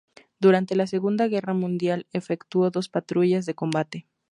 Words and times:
Durante 0.39 0.75
la 0.75 0.87
Segunda 0.87 1.27
Guerra 1.27 1.53
Mundial, 1.53 2.07
efectuó 2.11 2.71
dos 2.71 2.89
patrullas 2.89 3.45
de 3.45 3.53
combate. 3.53 4.07